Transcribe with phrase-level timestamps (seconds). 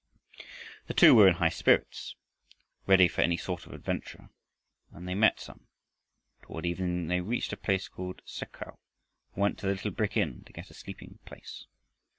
[0.87, 2.15] The two were in high spirits,
[2.87, 4.31] ready for any sort of adventure
[4.91, 5.67] and they met some.
[6.41, 8.79] Toward evening they reached a place called Sek khau,
[9.35, 11.67] and went to the little brick inn to get a sleeping place.